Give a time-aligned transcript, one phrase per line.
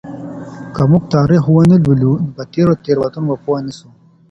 [0.75, 3.87] که موږ تاریخ ونه لولو نو په تېرو تېروتنو به پوه نسو.